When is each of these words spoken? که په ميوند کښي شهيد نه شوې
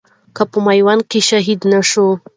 که 0.35 0.43
په 0.51 0.59
ميوند 0.65 1.01
کښي 1.09 1.21
شهيد 1.29 1.61
نه 1.71 1.79
شوې 1.89 2.13